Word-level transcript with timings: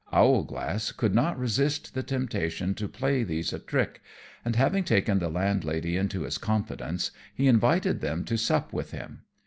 Owlglass 0.11 0.91
could 0.91 1.13
not 1.13 1.37
resist 1.37 1.93
the 1.93 2.01
temptation 2.01 2.73
to 2.73 2.89
play 2.89 3.21
these 3.23 3.53
a 3.53 3.59
trick; 3.59 4.01
and, 4.43 4.55
having 4.55 4.83
taken 4.83 5.19
the 5.19 5.29
landlady 5.29 5.95
into 5.95 6.23
his 6.23 6.39
confidence, 6.39 7.11
he 7.35 7.47
invited 7.47 8.01
them 8.01 8.23
to 8.25 8.35
sup 8.35 8.73
with 8.73 8.89
him. 8.93 9.25